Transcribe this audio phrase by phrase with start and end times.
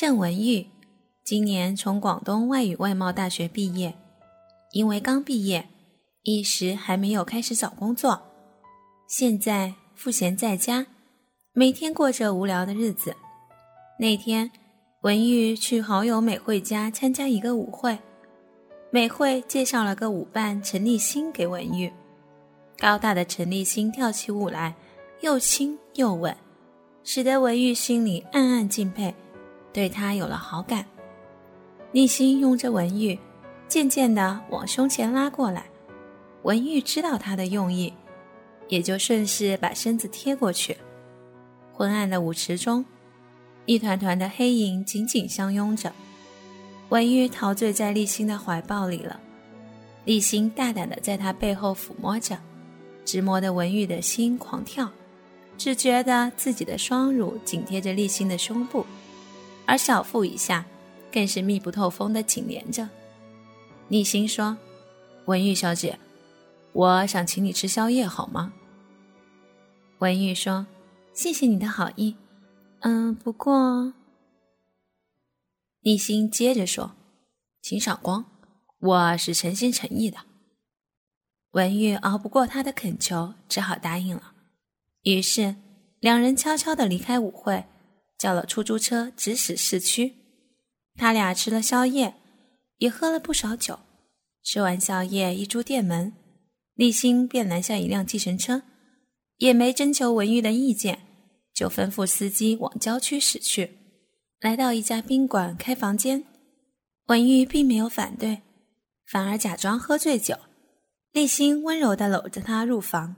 [0.00, 0.64] 郑文玉，
[1.24, 3.92] 今年从广东外语外贸大学毕业，
[4.70, 5.66] 因为刚毕业，
[6.22, 8.22] 一时还没有开始找工作，
[9.08, 10.86] 现在赋闲在家，
[11.52, 13.16] 每天过着无聊的日子。
[13.98, 14.48] 那天，
[15.00, 17.98] 文玉去好友美惠家参加一个舞会，
[18.92, 21.92] 美惠介绍了个舞伴陈立新给文玉。
[22.78, 24.76] 高大的陈立新跳起舞来，
[25.22, 26.36] 又轻又稳，
[27.02, 29.12] 使得文玉心里暗暗敬佩，
[29.78, 30.84] 对他有了好感。
[31.92, 33.16] 立心拥着文玉，
[33.68, 35.66] 渐渐的往胸前拉过来。
[36.42, 37.92] 文玉知道他的用意，
[38.66, 40.76] 也就顺势把身子贴过去。
[41.72, 42.84] 昏暗的舞池中。
[43.66, 45.92] 一团团的黑影紧紧相拥着，
[46.88, 49.20] 文玉陶醉在立新的怀抱里了。
[50.04, 52.36] 立心大胆的在他背后抚摸着，
[53.04, 54.90] 直摸得文玉的心狂跳，
[55.56, 58.84] 只觉得自己的双乳紧贴着立新的胸部，
[59.68, 60.64] 而小腹以下
[61.12, 62.88] 更是密不透风的紧连着。
[63.88, 64.56] 立心说
[65.26, 65.98] ：“文玉小姐，
[66.72, 68.54] 我想请你吃宵夜，好吗？”
[70.00, 70.66] 文玉说
[71.12, 72.16] ：“谢谢你的好意。”
[72.80, 73.92] 嗯，不过，
[75.80, 76.92] 立心接着说
[77.60, 78.24] ：“请赏光，
[78.78, 80.18] 我是诚心诚意的。”
[81.52, 84.32] 文玉熬不过他的恳求，只好答应了。
[85.02, 85.56] 于是，
[86.00, 87.64] 两人悄悄的离开舞会，
[88.18, 90.14] 叫了出租车直驶市区。
[90.96, 92.14] 他俩吃了宵夜，
[92.78, 93.78] 也喝了不少酒。
[94.42, 96.12] 吃完宵夜，一出店门，
[96.74, 98.62] 立新便拦下一辆计程车，
[99.36, 101.00] 也没征求文玉的意见。
[101.54, 103.78] 就吩咐司机往郊区驶去，
[104.40, 106.24] 来到一家宾馆开房间。
[107.06, 108.42] 文玉并没有反对，
[109.06, 110.36] 反而假装喝醉酒。
[111.10, 113.16] 立新温柔地搂着她入房，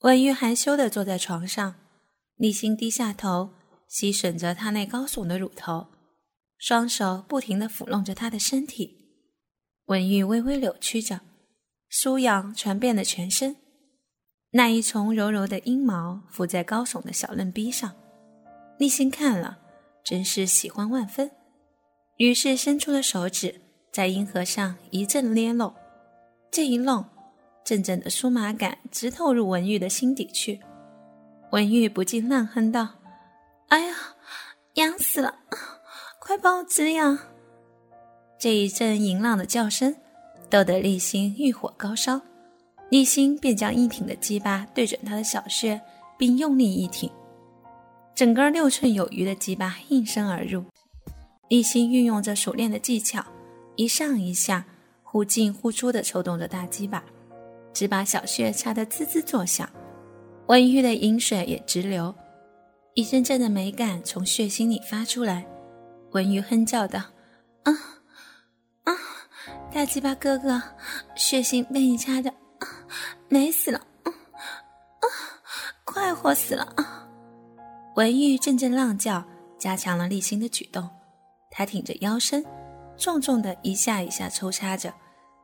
[0.00, 1.76] 文玉含羞地坐在床上，
[2.36, 3.50] 立新低下头
[3.88, 5.86] 吸吮着她那高耸的乳头，
[6.58, 8.98] 双手不停地抚弄着她的身体。
[9.86, 11.20] 文玉微微扭曲着，
[11.90, 13.56] 酥痒传遍了全身。
[14.52, 17.94] 那一丛柔柔的阴毛伏在高耸的小嫩逼上，
[18.78, 19.58] 立心看了，
[20.04, 21.30] 真是喜欢万分，
[22.18, 23.60] 于是伸出了手指，
[23.92, 25.74] 在阴核上一阵捏弄。
[26.50, 27.04] 这一弄，
[27.64, 30.60] 阵阵的酥麻感直透入文玉的心底去。
[31.50, 33.00] 文玉不禁烂哼道
[33.68, 33.94] ：“哎呀，
[34.74, 35.34] 痒死了！
[36.20, 37.18] 快帮我止痒！”
[38.38, 39.94] 这一阵淫浪的叫声，
[40.50, 42.20] 逗得立新欲火高烧。
[42.90, 45.80] 立新便将一挺的鸡巴对准他的小穴，
[46.18, 47.10] 并用力一挺，
[48.14, 50.62] 整个六寸有余的鸡巴应声而入。
[51.48, 53.24] 立新运用着熟练的技巧，
[53.76, 54.64] 一上一下，
[55.02, 57.02] 忽进忽出的抽动着大鸡巴，
[57.72, 59.68] 只把小穴插得滋滋作响。
[60.46, 62.14] 温玉的饮水也直流，
[62.94, 65.44] 一阵阵的美感从血心里发出来。
[66.12, 67.00] 文玉哼叫道
[67.64, 67.72] ：“啊
[68.84, 68.94] 啊，
[69.72, 70.62] 大鸡巴哥哥，
[71.16, 72.68] 血腥被你插的。”啊
[73.28, 74.10] 美死了，啊
[75.00, 75.06] 啊，
[75.84, 77.08] 快活死了啊！
[77.96, 79.24] 文玉阵阵浪叫，
[79.58, 80.88] 加强了立新的举动。
[81.50, 82.44] 他挺着腰身，
[82.96, 84.94] 重重的一下一下抽插着，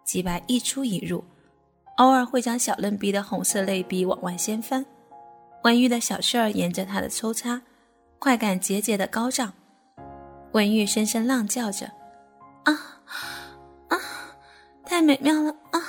[0.05, 1.25] 鸡巴一出一入，
[1.97, 4.87] 偶尔会将小嫩逼的红色泪逼往外掀翻。
[5.63, 7.61] 文玉的小穴儿沿着他的抽插，
[8.19, 9.53] 快感节节的高涨。
[10.53, 11.87] 文玉声声浪叫着
[12.65, 12.73] ：“啊
[13.89, 13.99] 啊，
[14.85, 15.81] 太美妙了啊！”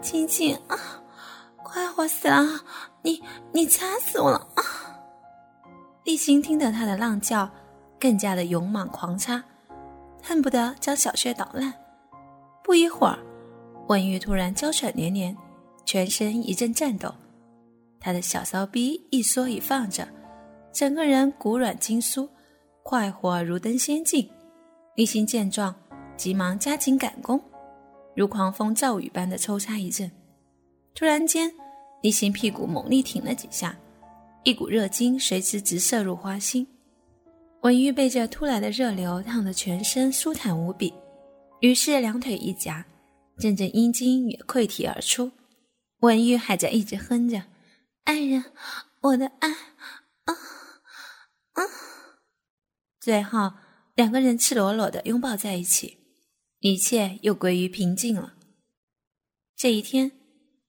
[0.00, 0.78] 亲亲啊，
[1.62, 2.60] 快活死了！
[3.02, 3.22] 你
[3.52, 4.62] 你掐死我了啊！
[6.04, 7.50] 立心听得他的浪叫，
[7.98, 9.42] 更加的勇猛狂插，
[10.22, 11.74] 恨不得将小穴捣烂。
[12.62, 13.18] 不一会儿，
[13.88, 15.36] 文玉突然娇喘连连，
[15.84, 17.12] 全身一阵颤抖，
[18.00, 20.08] 他的小骚逼一缩一放着，
[20.72, 22.28] 整个人骨软筋酥，
[22.82, 24.28] 快活如登仙境。
[24.96, 25.74] 立新见状，
[26.16, 27.40] 急忙加紧赶工。
[28.16, 30.10] 如狂风骤雨般的抽插一阵，
[30.94, 31.52] 突然间，
[32.02, 33.78] 立新屁股猛力挺了几下，
[34.42, 36.66] 一股热精随之直射入花心。
[37.60, 40.92] 文玉被这突来的热流烫得全身舒坦无比，
[41.60, 42.84] 于是两腿一夹，
[43.38, 45.30] 阵阵阴茎也溃体而出。
[46.00, 47.42] 文玉还在一直哼着
[48.04, 48.52] ：“爱人，
[49.00, 50.34] 我的爱，啊
[51.52, 51.62] 啊！”
[53.00, 53.52] 最后，
[53.94, 55.98] 两个人赤裸裸的拥抱在一起。
[56.60, 58.34] 一切又归于平静了。
[59.56, 60.12] 这一天，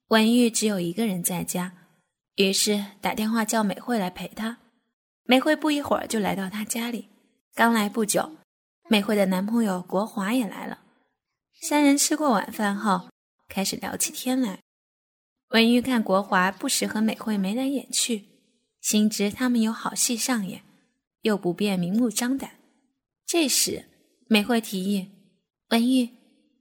[0.07, 1.73] 文玉只有一个人在家，
[2.35, 4.59] 于是打电话叫美惠来陪她。
[5.23, 7.09] 美惠不一会儿就来到她家里，
[7.53, 8.37] 刚来不久，
[8.89, 10.79] 美惠的男朋友国华也来了。
[11.61, 13.09] 三人吃过晚饭后，
[13.49, 14.61] 开始聊起天来。
[15.51, 18.25] 文玉看国华不时和美惠眉来眼去，
[18.79, 20.63] 心知他们有好戏上演，
[21.21, 22.51] 又不便明目张胆，
[23.25, 23.85] 这时，
[24.27, 25.09] 美惠提议
[25.71, 26.09] ：“文玉，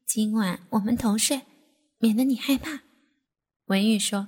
[0.06, 1.42] 今晚我们同睡，
[1.98, 2.82] 免得你害怕。”
[3.66, 4.26] 文玉说：“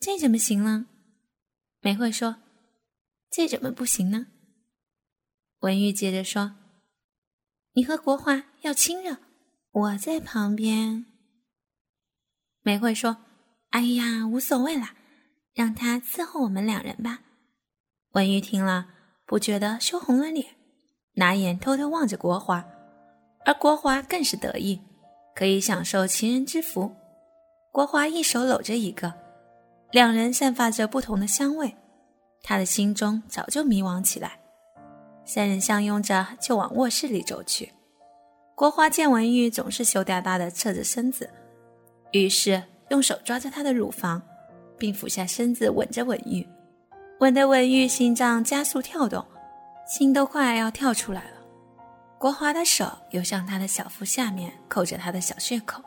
[0.00, 0.86] 这怎么行呢？”
[1.80, 2.36] 美惠说
[3.30, 4.28] ：“这怎么不行呢？”
[5.60, 6.56] 文玉接着说
[7.74, 9.18] ：“你和国华要亲热，
[9.70, 11.04] 我在旁边。”
[12.64, 13.18] 美惠说
[13.70, 14.94] ：“哎呀，无所谓啦，
[15.54, 17.20] 让他伺候我们两人吧。”
[18.12, 18.88] 文玉听了，
[19.26, 20.56] 不觉得羞红了脸，
[21.14, 22.64] 拿眼偷偷望着国华，
[23.44, 24.80] 而国华更是得意，
[25.34, 26.94] 可以享受情人之福。
[27.70, 29.12] 国华一手搂着一个，
[29.92, 31.76] 两人散发着不同的香味，
[32.42, 34.40] 他的心中早就迷惘起来。
[35.26, 37.72] 三人相拥着就往卧室里走去。
[38.54, 41.30] 国华见文玉总是羞答答的侧着身子，
[42.12, 44.20] 于是用手抓着她的乳房，
[44.78, 46.46] 并俯下身子吻着文玉。
[47.20, 49.24] 吻得文玉心脏加速跳动，
[49.86, 51.38] 心都快要跳出来了。
[52.18, 55.82] 国华的手又向他的小腹下面扣着他的小穴口。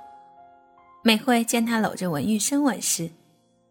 [1.03, 3.09] 美惠见他搂着文玉深吻时，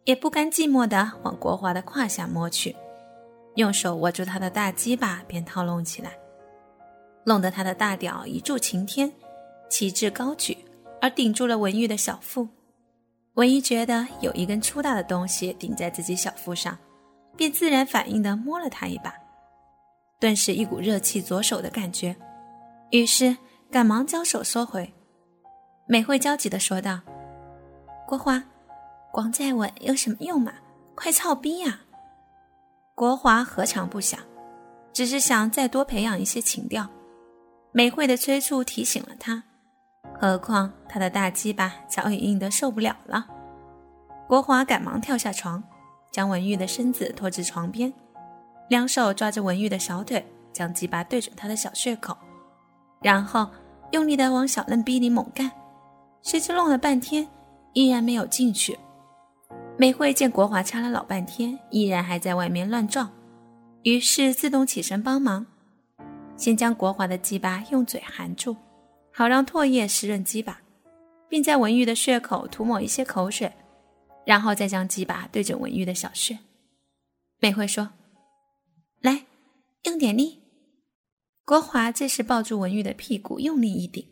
[0.05, 2.75] 也不甘寂寞地往国华的胯下摸去，
[3.57, 6.13] 用手握住他的大鸡巴便套弄起来，
[7.25, 9.13] 弄得他的大屌一柱擎天，
[9.69, 10.57] 旗帜高举，
[11.01, 12.49] 而顶住了文玉的小腹。
[13.35, 16.77] 文玉觉得有一根粗大的东西顶在自己小腹上。
[17.37, 19.15] 便自然反应的摸了他一把，
[20.19, 22.15] 顿时一股热气左手的感觉，
[22.91, 23.35] 于是
[23.71, 24.93] 赶忙将手缩回。
[25.87, 27.01] 美惠焦急的说道
[28.07, 28.43] ：“国华，
[29.11, 30.53] 光再吻有什么用嘛？
[30.95, 31.81] 快操逼呀！”
[32.95, 34.21] 国华何尝不想，
[34.93, 36.87] 只是想再多培养一些情调。
[37.73, 39.45] 美惠的催促提醒了他，
[40.21, 43.27] 何况他的大鸡巴早已硬得受不了了。
[44.29, 45.63] 国华赶忙跳下床。
[46.13, 47.93] 将文玉的身子拖至床边，
[48.69, 52.17] 两手抓着文玉的小腿，将鸡巴对准他的小穴口，
[53.01, 53.49] 然后
[53.93, 55.49] 用力的往小嫩逼里猛干。
[56.23, 57.29] 谁知弄了半天，
[57.75, 58.77] 依然没有进去。
[59.77, 63.09] 美惠见国华插了老半天，依然还在外面乱撞，
[63.85, 65.47] 于是自动起身帮忙，
[66.37, 68.57] 先将国华的鸡巴用嘴含住，
[69.13, 70.63] 好让唾液湿润鸡巴，
[71.29, 73.53] 并在文玉的血口涂抹一些口水。
[74.27, 76.39] 然后再将鸡巴对准文玉的小穴，
[77.39, 77.91] 美惠说
[79.01, 79.25] ：“来，
[79.85, 80.41] 用点力。”
[81.45, 84.07] 国华这时抱住文玉的屁股，用力一顶，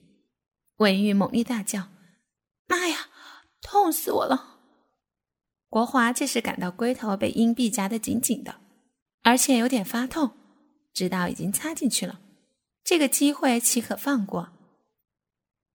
[0.79, 1.89] 文玉猛力大叫
[2.67, 3.11] ：“妈呀，
[3.61, 4.59] 痛死我了！”
[5.69, 8.57] 国华这时感到龟头被阴币夹得紧紧的，
[9.23, 10.33] 而且有点发痛，
[10.95, 12.19] 知道已经插进去了，
[12.83, 14.49] 这个机会岂可放过？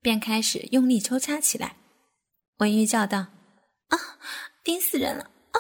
[0.03, 1.77] 便开始用力抽插起来。
[2.57, 3.17] 文玉叫道。
[3.88, 3.97] 啊！
[4.63, 5.29] 钉死人了！
[5.51, 5.59] 啊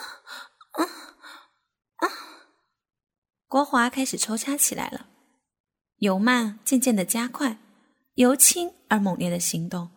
[0.71, 0.85] 啊
[1.97, 2.07] 啊！
[3.47, 5.07] 国华开始抽插起来了，
[5.97, 7.59] 由慢渐渐的加快，
[8.15, 9.91] 由轻而猛烈的行动。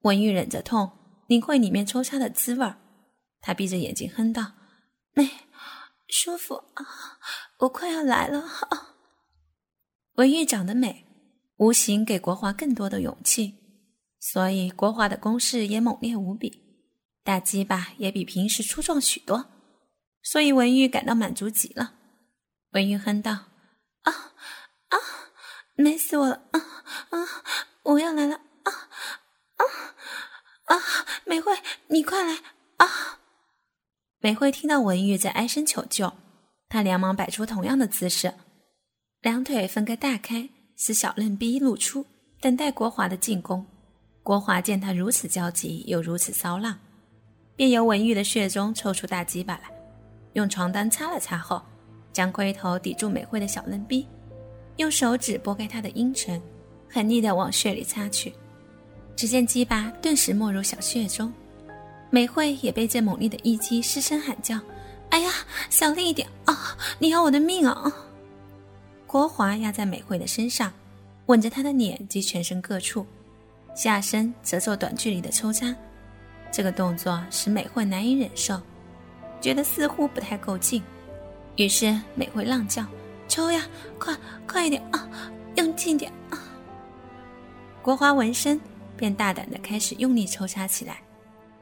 [0.00, 0.92] 文玉忍着痛，
[1.26, 2.78] 领会里面抽插的滋味儿。
[3.40, 4.52] 他闭着眼睛哼道
[5.14, 5.28] ：“美，
[6.06, 6.86] 舒服啊！
[7.60, 8.44] 我快要来了。”
[10.16, 11.04] 文玉长得美，
[11.56, 13.56] 无形给国华更多的勇气，
[14.28, 16.60] 所以国华的攻势也猛烈无比。
[17.22, 19.46] 大鸡巴也比平时粗壮许多，
[20.20, 21.92] 所以文玉感到满足极了。
[22.72, 23.30] 文玉哼道
[24.02, 24.12] ：“啊
[24.88, 24.98] 啊，
[25.76, 26.42] 美死我了！
[26.50, 26.60] 啊
[27.10, 27.28] 啊，
[27.84, 28.40] 我要来了！
[28.64, 28.72] 啊
[29.58, 30.82] 啊啊！
[31.24, 31.56] 美惠，
[31.86, 32.40] 你快来！
[32.78, 33.20] 啊！”
[34.18, 36.12] 美惠听到文玉在哀声求救，
[36.68, 38.34] 她连忙摆出同样的姿势，
[39.20, 42.04] 两腿分开大开，使小嫩逼露出，
[42.40, 43.64] 等待国华的进攻。
[44.26, 46.76] 国华见他如此焦急，又如此骚浪。
[47.54, 49.70] 便由文玉的血中抽出大鸡巴来，
[50.32, 51.62] 用床单擦了擦后，
[52.12, 54.04] 将龟头抵住美惠的小嫩逼，
[54.78, 56.42] 用手指拨开她的阴唇，
[56.90, 58.34] 狠力地往血里插去。
[59.14, 61.32] 只见鸡巴顿时没入小穴中，
[62.10, 64.58] 美惠也被这猛烈的一击失声喊叫
[65.10, 65.30] ：“哎呀，
[65.70, 66.76] 小力一点啊！
[66.98, 67.92] 你要我的命啊！”
[69.06, 70.72] 国华压在美惠的身上，
[71.26, 73.06] 吻着她的脸及全身各处，
[73.76, 75.72] 下身则做短距离的抽插。
[76.50, 78.60] 这个动作使美惠难以忍受，
[79.40, 80.82] 觉得似乎不太够劲，
[81.56, 82.84] 于是美惠浪叫
[83.28, 83.66] ：“抽呀，
[83.98, 84.16] 快
[84.46, 85.08] 快一点啊，
[85.56, 86.42] 用劲点啊！”
[87.82, 88.58] 国华闻声
[88.96, 90.98] 便大胆的开始用力抽插起来，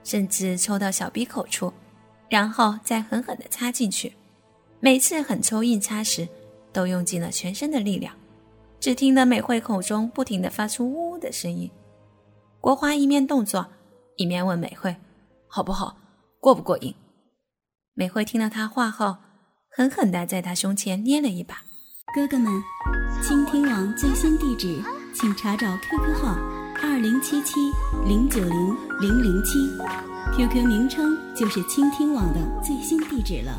[0.04, 1.72] 甚至抽到小鼻口处，
[2.28, 4.12] 然后再狠狠的插进去。
[4.78, 6.28] 每次狠抽硬插时，
[6.72, 8.14] 都用尽了全身的力量，
[8.78, 11.68] 只听得美惠口中不停的发出呜呜的声音。
[12.64, 13.66] 国华一面动作。
[14.16, 14.96] 一面问美惠
[15.46, 15.98] ：“好不好？
[16.40, 16.94] 过不过瘾？”
[17.92, 19.18] 美惠听了他话后，
[19.70, 21.56] 狠狠地在他胸前捏了一把。
[22.14, 22.50] 哥哥们，
[23.22, 26.38] 倾听网最新地址，请查找 QQ 号
[26.82, 27.70] 二零七七
[28.08, 29.58] 零九零零零七
[30.34, 33.52] ，QQ 名称就是倾听网的最新地址了。